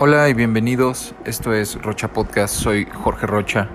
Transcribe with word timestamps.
Hola 0.00 0.28
y 0.28 0.32
bienvenidos, 0.32 1.12
esto 1.24 1.52
es 1.52 1.74
Rocha 1.82 2.12
Podcast, 2.12 2.54
soy 2.54 2.84
Jorge 2.84 3.26
Rocha. 3.26 3.66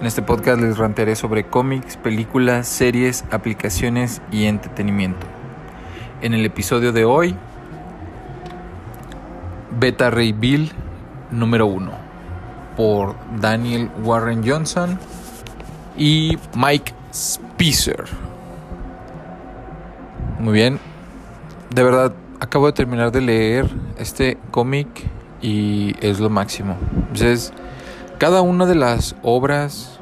En 0.00 0.06
este 0.06 0.22
podcast 0.22 0.62
les 0.62 0.78
rantearé 0.78 1.14
sobre 1.16 1.44
cómics, 1.44 1.98
películas, 1.98 2.66
series, 2.66 3.26
aplicaciones 3.30 4.22
y 4.32 4.46
entretenimiento. 4.46 5.26
En 6.22 6.32
el 6.32 6.46
episodio 6.46 6.92
de 6.92 7.04
hoy, 7.04 7.36
Beta 9.78 10.08
Ray 10.08 10.32
Bill 10.32 10.72
número 11.30 11.66
1 11.66 11.92
por 12.74 13.14
Daniel 13.38 13.90
Warren 14.02 14.42
Johnson 14.42 14.98
y 15.94 16.38
Mike 16.56 16.94
Spicer. 17.12 18.06
Muy 20.38 20.54
bien, 20.54 20.78
de 21.68 21.82
verdad 21.82 22.14
acabo 22.40 22.64
de 22.64 22.72
terminar 22.72 23.12
de 23.12 23.20
leer 23.20 23.70
este 23.98 24.38
cómic 24.50 24.88
y 25.42 25.94
es 26.00 26.20
lo 26.20 26.30
máximo. 26.30 26.76
Entonces, 26.96 27.52
cada 28.18 28.42
una 28.42 28.66
de 28.66 28.74
las 28.74 29.16
obras 29.22 29.98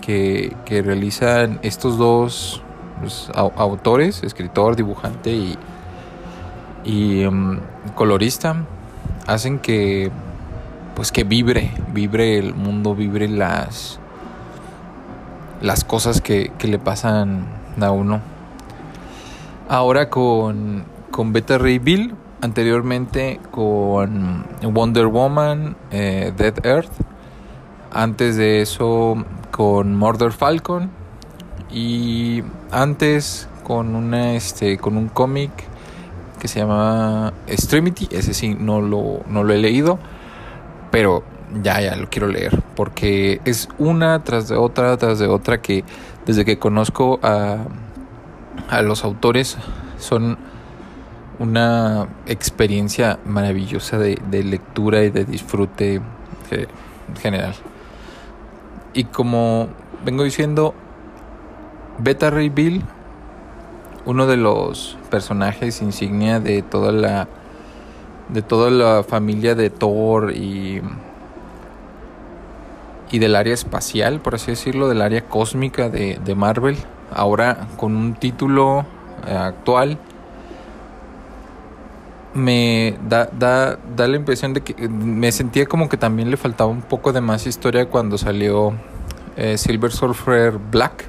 que, 0.00 0.56
que 0.64 0.82
realizan 0.82 1.58
estos 1.62 1.98
dos 1.98 2.62
pues, 3.00 3.30
autores, 3.34 4.22
escritor, 4.22 4.76
dibujante 4.76 5.30
y, 5.30 5.58
y 6.84 7.24
um, 7.24 7.58
colorista, 7.94 8.56
hacen 9.26 9.58
que 9.58 10.10
pues 10.94 11.12
que 11.12 11.24
vibre, 11.24 11.72
vibre 11.92 12.38
el 12.38 12.54
mundo, 12.54 12.94
vibre 12.94 13.28
las 13.28 13.98
las 15.60 15.84
cosas 15.84 16.20
que, 16.20 16.52
que 16.58 16.68
le 16.68 16.78
pasan 16.78 17.44
a 17.80 17.90
uno. 17.90 18.20
Ahora 19.68 20.08
con, 20.08 20.84
con 21.10 21.32
Beta 21.32 21.58
Ray 21.58 21.78
Bill, 21.78 22.14
anteriormente 22.40 23.40
con 23.50 24.46
Wonder 24.62 25.06
Woman, 25.06 25.76
eh, 25.90 26.32
Dead 26.36 26.64
Earth, 26.64 26.92
antes 27.92 28.36
de 28.36 28.62
eso 28.62 29.24
con 29.50 29.96
Murder 29.96 30.32
Falcon 30.32 30.90
y 31.72 32.42
antes 32.70 33.48
con 33.64 33.94
una 33.94 34.34
este 34.34 34.78
con 34.78 34.96
un 34.96 35.08
cómic 35.08 35.50
que 36.38 36.48
se 36.48 36.60
llama 36.60 37.32
Extremity, 37.46 38.08
ese 38.10 38.32
sí 38.32 38.56
no 38.58 38.80
lo, 38.80 39.20
no 39.28 39.44
lo 39.44 39.52
he 39.52 39.58
leído, 39.58 39.98
pero 40.90 41.22
ya 41.62 41.80
ya 41.80 41.96
lo 41.96 42.08
quiero 42.08 42.28
leer 42.28 42.62
porque 42.76 43.40
es 43.44 43.68
una 43.78 44.22
tras 44.24 44.48
de 44.48 44.56
otra 44.56 44.96
tras 44.96 45.18
de 45.18 45.26
otra 45.26 45.60
que 45.60 45.84
desde 46.24 46.44
que 46.44 46.58
conozco 46.58 47.18
a, 47.22 47.58
a 48.68 48.82
los 48.82 49.04
autores 49.04 49.58
son 49.98 50.38
una 51.40 52.06
experiencia 52.26 53.18
maravillosa 53.24 53.98
de, 53.98 54.44
lectura 54.44 55.02
y 55.02 55.10
de 55.10 55.24
disfrute 55.24 56.02
general. 57.20 57.54
Y 58.92 59.04
como 59.04 59.68
vengo 60.04 60.22
diciendo, 60.22 60.74
Beta 61.98 62.28
Ray 62.28 62.50
Bill, 62.50 62.82
uno 64.04 64.26
de 64.26 64.36
los 64.36 64.98
personajes 65.10 65.80
insignia 65.80 66.40
de 66.40 66.62
toda 66.62 66.92
la 66.92 67.26
de 68.28 68.42
toda 68.42 68.70
la 68.70 69.02
familia 69.02 69.54
de 69.54 69.70
Thor 69.70 70.32
y 70.32 70.82
y 73.10 73.18
del 73.18 73.34
área 73.34 73.54
espacial, 73.54 74.20
por 74.20 74.36
así 74.36 74.52
decirlo, 74.52 74.88
del 74.88 75.02
área 75.02 75.26
cósmica 75.26 75.88
de, 75.88 76.20
de 76.24 76.34
Marvel, 76.36 76.76
ahora 77.12 77.66
con 77.76 77.96
un 77.96 78.14
título 78.14 78.86
eh, 79.26 79.34
actual 79.34 79.98
me 82.34 82.96
da, 83.08 83.26
da, 83.26 83.78
da 83.96 84.06
la 84.06 84.16
impresión 84.16 84.54
de 84.54 84.60
que 84.62 84.88
me 84.88 85.32
sentía 85.32 85.66
como 85.66 85.88
que 85.88 85.96
también 85.96 86.30
le 86.30 86.36
faltaba 86.36 86.70
un 86.70 86.82
poco 86.82 87.12
de 87.12 87.20
más 87.20 87.46
historia 87.46 87.86
cuando 87.86 88.18
salió 88.18 88.72
eh, 89.36 89.58
Silver 89.58 89.90
Surfer 89.90 90.58
Black 90.58 91.08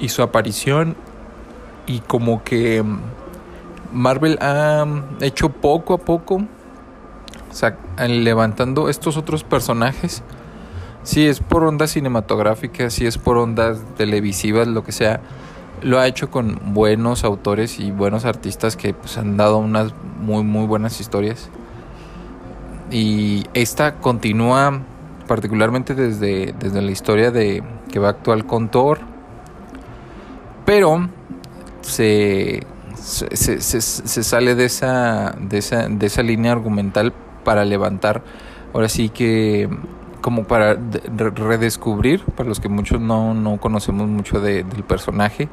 y 0.00 0.08
su 0.08 0.22
aparición 0.22 0.96
y 1.86 2.00
como 2.00 2.42
que 2.42 2.84
Marvel 3.92 4.38
ha 4.40 4.84
hecho 5.20 5.50
poco 5.50 5.94
a 5.94 5.98
poco 5.98 6.42
o 7.50 7.54
sea, 7.54 7.78
levantando 8.06 8.90
estos 8.90 9.16
otros 9.16 9.42
personajes. 9.42 10.22
Si 11.04 11.26
es 11.26 11.40
por 11.40 11.64
ondas 11.64 11.92
cinematográficas 11.92 12.92
si 12.92 13.06
es 13.06 13.16
por 13.16 13.38
ondas 13.38 13.78
televisivas 13.96 14.66
lo 14.66 14.82
que 14.82 14.92
sea 14.92 15.20
lo 15.82 15.98
ha 15.98 16.06
hecho 16.06 16.30
con 16.30 16.58
buenos 16.74 17.24
autores 17.24 17.78
y 17.78 17.90
buenos 17.90 18.24
artistas 18.24 18.76
que 18.76 18.94
pues, 18.94 19.18
han 19.18 19.36
dado 19.36 19.58
unas 19.58 19.92
muy 20.20 20.42
muy 20.44 20.66
buenas 20.66 21.00
historias. 21.00 21.50
Y 22.90 23.44
esta 23.54 23.96
continúa 23.96 24.80
particularmente 25.26 25.94
desde, 25.94 26.54
desde 26.58 26.82
la 26.82 26.90
historia 26.90 27.30
de 27.30 27.62
que 27.90 27.98
va 27.98 28.10
actual 28.10 28.46
con 28.46 28.68
Thor. 28.68 28.98
Pero 30.64 31.08
se, 31.82 32.66
se, 32.96 33.36
se, 33.36 33.80
se, 33.80 34.24
sale 34.24 34.54
de 34.54 34.64
esa, 34.64 35.34
de, 35.38 35.58
esa, 35.58 35.88
de 35.88 36.06
esa 36.06 36.22
línea 36.22 36.52
argumental 36.52 37.12
para 37.44 37.64
levantar, 37.64 38.22
ahora 38.74 38.88
sí 38.88 39.08
que 39.08 39.68
como 40.26 40.42
para 40.42 40.76
redescubrir, 41.36 42.20
para 42.36 42.48
los 42.48 42.58
que 42.58 42.68
muchos 42.68 43.00
no, 43.00 43.32
no 43.32 43.58
conocemos 43.58 44.08
mucho 44.08 44.40
de, 44.40 44.64
del 44.64 44.82
personaje, 44.82 45.48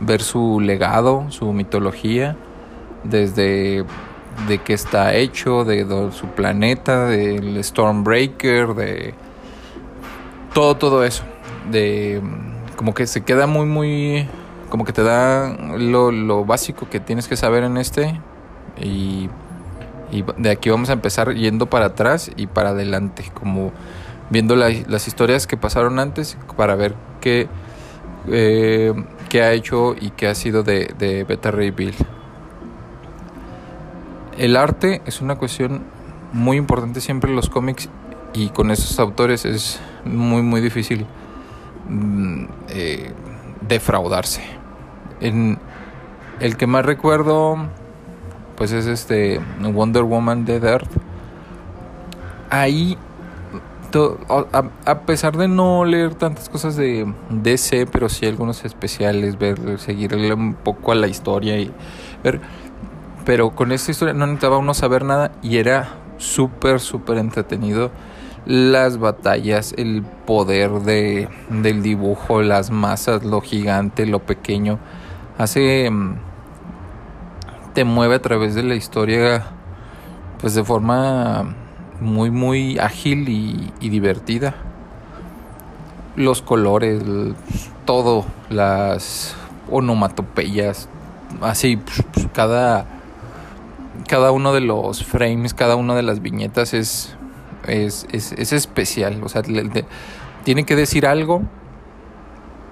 ver 0.00 0.22
su 0.22 0.58
legado, 0.58 1.26
su 1.28 1.52
mitología, 1.52 2.34
desde 3.04 3.84
de 4.48 4.58
qué 4.58 4.72
está 4.72 5.14
hecho, 5.14 5.64
de, 5.64 5.86
su 6.10 6.26
planeta, 6.34 7.06
del 7.06 7.62
Stormbreaker, 7.62 8.74
de 8.74 9.14
todo, 10.52 10.76
todo 10.76 11.04
eso. 11.04 11.22
De 11.70 12.20
como 12.74 12.94
que 12.94 13.06
se 13.06 13.22
queda 13.22 13.46
muy, 13.46 13.66
muy, 13.66 14.26
como 14.68 14.84
que 14.84 14.92
te 14.92 15.04
da 15.04 15.56
lo, 15.78 16.10
lo 16.10 16.44
básico 16.44 16.88
que 16.90 16.98
tienes 16.98 17.28
que 17.28 17.36
saber 17.36 17.62
en 17.62 17.76
este 17.76 18.20
y, 18.82 19.30
y 20.10 20.24
de 20.38 20.50
aquí 20.50 20.70
vamos 20.70 20.90
a 20.90 20.94
empezar 20.94 21.34
yendo 21.34 21.66
para 21.66 21.86
atrás 21.86 22.32
y 22.34 22.48
para 22.48 22.70
adelante, 22.70 23.30
como 23.32 23.70
viendo 24.30 24.56
las 24.56 25.08
historias 25.08 25.46
que 25.46 25.56
pasaron 25.56 25.98
antes 25.98 26.36
para 26.56 26.74
ver 26.74 26.94
qué, 27.20 27.48
eh, 28.28 28.92
qué 29.28 29.42
ha 29.42 29.52
hecho 29.52 29.94
y 29.98 30.10
qué 30.10 30.28
ha 30.28 30.34
sido 30.34 30.62
de, 30.62 30.92
de 30.98 31.24
Beta 31.24 31.50
Ray 31.50 31.70
Bill. 31.70 31.94
El 34.36 34.56
arte 34.56 35.02
es 35.06 35.20
una 35.20 35.36
cuestión 35.36 35.82
muy 36.32 36.56
importante 36.56 37.00
siempre 37.00 37.30
en 37.30 37.36
los 37.36 37.48
cómics 37.48 37.88
y 38.34 38.50
con 38.50 38.70
esos 38.70 38.98
autores 39.00 39.44
es 39.44 39.80
muy 40.04 40.42
muy 40.42 40.60
difícil 40.60 41.06
mm, 41.88 42.44
eh, 42.68 43.12
defraudarse. 43.66 44.42
El 45.20 46.56
que 46.56 46.66
más 46.68 46.86
recuerdo 46.86 47.56
pues 48.56 48.72
es 48.72 48.86
este 48.86 49.40
Wonder 49.60 50.02
Woman 50.02 50.44
Dead 50.44 50.62
Earth. 50.64 50.90
Ahí 52.50 52.98
a, 54.84 55.00
pesar 55.00 55.36
de 55.36 55.48
no 55.48 55.84
leer 55.84 56.14
tantas 56.14 56.48
cosas 56.48 56.76
de 56.76 57.12
DC, 57.30 57.86
pero 57.86 58.08
sí 58.08 58.26
algunos 58.26 58.64
especiales, 58.64 59.38
ver, 59.38 59.78
seguirle 59.78 60.32
un 60.34 60.54
poco 60.54 60.92
a 60.92 60.94
la 60.94 61.08
historia 61.08 61.58
y 61.58 61.72
ver. 62.22 62.40
Pero 63.24 63.54
con 63.54 63.72
esta 63.72 63.90
historia 63.90 64.14
no 64.14 64.26
necesitaba 64.26 64.58
uno 64.58 64.74
saber 64.74 65.04
nada 65.04 65.32
y 65.42 65.58
era 65.58 65.88
súper, 66.18 66.80
súper 66.80 67.18
entretenido. 67.18 67.90
Las 68.46 68.98
batallas, 68.98 69.74
el 69.76 70.02
poder 70.02 70.70
de, 70.80 71.28
del 71.50 71.82
dibujo, 71.82 72.42
las 72.42 72.70
masas, 72.70 73.24
lo 73.24 73.40
gigante, 73.40 74.06
lo 74.06 74.20
pequeño. 74.20 74.78
Hace. 75.36 75.90
Mm, 75.90 76.16
te 77.74 77.84
mueve 77.84 78.16
a 78.16 78.22
través 78.22 78.54
de 78.54 78.62
la 78.64 78.74
historia, 78.74 79.44
pues 80.40 80.54
de 80.54 80.64
forma 80.64 81.54
muy 82.00 82.30
muy 82.30 82.78
ágil 82.78 83.28
y, 83.28 83.88
divertida. 83.88 84.54
Los 86.16 86.42
colores, 86.42 87.02
todo, 87.84 88.24
las 88.50 89.36
onomatopeyas, 89.70 90.88
así, 91.40 91.78
cada, 92.32 92.86
cada 94.08 94.32
uno 94.32 94.52
de 94.52 94.60
los 94.60 95.04
frames, 95.04 95.54
cada 95.54 95.76
una 95.76 95.94
de 95.94 96.02
las 96.02 96.20
viñetas 96.20 96.74
es, 96.74 97.14
es, 97.66 98.06
es, 98.10 98.52
especial. 98.52 99.22
O 99.22 99.28
sea, 99.28 99.42
tiene 100.44 100.64
que 100.64 100.74
decir 100.74 101.06
algo 101.06 101.42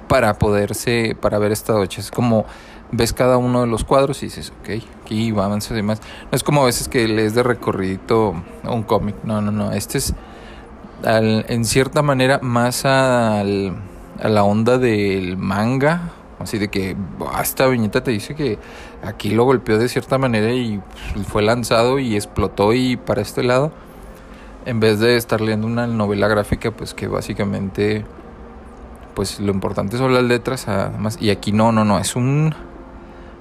para 0.08 0.34
poderse, 0.34 1.16
para 1.20 1.38
ver 1.38 1.52
esta 1.52 1.72
noche. 1.72 2.00
Es 2.00 2.10
como 2.10 2.46
ves 2.92 3.12
cada 3.12 3.36
uno 3.36 3.62
de 3.62 3.66
los 3.66 3.84
cuadros 3.84 4.22
y 4.22 4.26
dices, 4.26 4.52
ok, 4.60 4.82
aquí 5.02 5.32
va 5.32 5.46
avanzar 5.46 5.72
y 5.72 5.76
demás. 5.76 6.00
No 6.30 6.36
es 6.36 6.42
como 6.42 6.62
a 6.62 6.66
veces 6.66 6.88
que 6.88 7.06
lees 7.08 7.34
de 7.34 7.42
recorrido 7.42 8.34
un 8.64 8.82
cómic, 8.82 9.16
no, 9.24 9.40
no, 9.40 9.50
no, 9.50 9.72
este 9.72 9.98
es 9.98 10.14
en 11.04 11.64
cierta 11.64 12.02
manera 12.02 12.40
más 12.42 12.84
al, 12.84 13.76
a 14.20 14.28
la 14.28 14.44
onda 14.44 14.78
del 14.78 15.36
manga 15.36 16.12
Así 16.38 16.58
de 16.58 16.68
que 16.68 16.96
esta 17.40 17.66
viñeta 17.66 18.02
te 18.02 18.10
dice 18.10 18.34
que 18.34 18.58
aquí 19.02 19.30
lo 19.30 19.44
golpeó 19.44 19.78
de 19.78 19.88
cierta 19.88 20.18
manera 20.18 20.52
y 20.52 20.80
pues, 21.14 21.26
fue 21.26 21.42
lanzado 21.42 21.98
y 21.98 22.14
explotó 22.14 22.74
y 22.74 22.96
para 22.96 23.22
este 23.22 23.42
lado. 23.42 23.72
En 24.66 24.80
vez 24.80 24.98
de 24.98 25.16
estar 25.16 25.40
leyendo 25.40 25.66
una 25.66 25.86
novela 25.86 26.28
gráfica, 26.28 26.72
pues 26.72 26.92
que 26.92 27.06
básicamente, 27.06 28.04
pues 29.14 29.40
lo 29.40 29.52
importante 29.52 29.96
son 29.96 30.12
las 30.12 30.24
letras. 30.24 30.68
Además, 30.68 31.16
y 31.20 31.30
aquí 31.30 31.52
no, 31.52 31.72
no, 31.72 31.84
no, 31.84 31.98
es 31.98 32.16
un, 32.16 32.54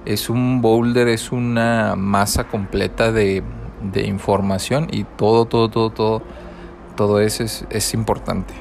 es 0.06 0.30
un 0.30 0.62
boulder, 0.62 1.08
es 1.08 1.32
una 1.32 1.94
masa 1.96 2.44
completa 2.44 3.12
de, 3.12 3.42
de 3.82 4.06
información 4.06 4.88
y 4.90 5.04
todo, 5.04 5.44
todo, 5.44 5.68
todo, 5.68 5.90
todo, 5.90 6.22
todo 6.96 7.20
eso 7.20 7.44
es, 7.44 7.66
es 7.70 7.92
importante. 7.94 8.54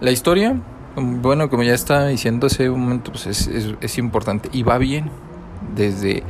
La 0.00 0.10
historia 0.10 0.60
bueno, 0.96 1.50
como 1.50 1.62
ya 1.62 1.74
estaba 1.74 2.06
diciendo 2.06 2.46
hace 2.46 2.70
un 2.70 2.80
momento, 2.80 3.12
pues 3.12 3.26
es, 3.26 3.50
es, 3.80 3.98
importante 3.98 4.48
y 4.50 4.62
va 4.62 4.78
bien. 4.78 5.10
Desde 5.74 6.22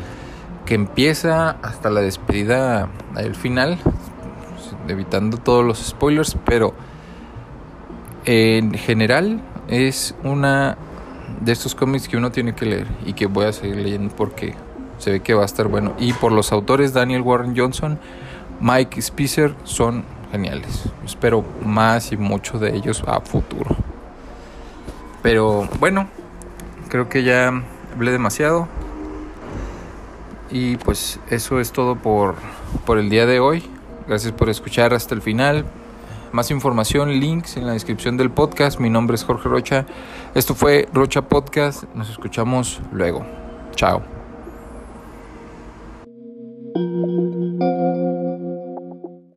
que 0.64 0.74
empieza 0.74 1.50
hasta 1.62 1.88
la 1.88 2.00
despedida 2.00 2.88
al 3.14 3.36
final, 3.36 3.78
evitando 4.88 5.36
todos 5.36 5.64
los 5.64 5.78
spoilers, 5.78 6.36
pero 6.44 6.74
en 8.24 8.74
general 8.74 9.40
es 9.68 10.16
una 10.24 10.76
de 11.40 11.52
estos 11.52 11.74
cómics 11.74 12.08
que 12.08 12.16
uno 12.16 12.30
tiene 12.30 12.54
que 12.54 12.66
leer 12.66 12.86
y 13.04 13.12
que 13.12 13.26
voy 13.26 13.46
a 13.46 13.52
seguir 13.52 13.76
leyendo 13.76 14.14
porque 14.14 14.54
se 14.98 15.10
ve 15.10 15.20
que 15.20 15.34
va 15.34 15.42
a 15.42 15.46
estar 15.46 15.68
bueno. 15.68 15.94
Y 15.98 16.12
por 16.12 16.32
los 16.32 16.52
autores 16.52 16.92
Daniel 16.92 17.22
Warren 17.22 17.56
Johnson, 17.56 17.98
Mike 18.60 19.00
Spicer 19.02 19.54
son 19.64 20.04
geniales. 20.32 20.84
Espero 21.04 21.44
más 21.64 22.12
y 22.12 22.16
mucho 22.16 22.58
de 22.58 22.74
ellos 22.76 23.02
a 23.06 23.20
futuro. 23.20 23.76
Pero 25.22 25.68
bueno, 25.80 26.08
creo 26.88 27.08
que 27.08 27.22
ya 27.22 27.52
hablé 27.94 28.12
demasiado. 28.12 28.68
Y 30.50 30.76
pues 30.76 31.18
eso 31.28 31.60
es 31.60 31.72
todo 31.72 31.96
por, 31.96 32.36
por 32.84 32.98
el 32.98 33.10
día 33.10 33.26
de 33.26 33.40
hoy. 33.40 33.64
Gracias 34.06 34.32
por 34.32 34.48
escuchar 34.48 34.94
hasta 34.94 35.14
el 35.14 35.22
final. 35.22 35.64
Más 36.36 36.50
información, 36.50 37.18
links 37.18 37.56
en 37.56 37.66
la 37.66 37.72
descripción 37.72 38.18
del 38.18 38.30
podcast. 38.30 38.78
Mi 38.78 38.90
nombre 38.90 39.14
es 39.14 39.24
Jorge 39.24 39.48
Rocha. 39.48 39.86
Esto 40.34 40.54
fue 40.54 40.86
Rocha 40.92 41.22
Podcast. 41.22 41.84
Nos 41.94 42.10
escuchamos 42.10 42.82
luego. 42.92 43.24
Chao. 43.74 44.15